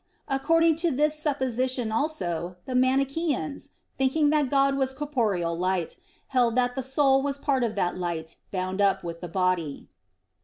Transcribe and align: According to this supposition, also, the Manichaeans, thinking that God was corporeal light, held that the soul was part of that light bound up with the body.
According 0.27 0.77
to 0.77 0.89
this 0.89 1.13
supposition, 1.19 1.91
also, 1.91 2.55
the 2.65 2.73
Manichaeans, 2.73 3.73
thinking 3.99 4.31
that 4.31 4.49
God 4.49 4.75
was 4.75 4.93
corporeal 4.93 5.55
light, 5.55 5.95
held 6.29 6.55
that 6.55 6.73
the 6.73 6.81
soul 6.81 7.21
was 7.21 7.37
part 7.37 7.63
of 7.63 7.75
that 7.75 7.95
light 7.99 8.37
bound 8.49 8.81
up 8.81 9.03
with 9.03 9.21
the 9.21 9.27
body. 9.29 9.89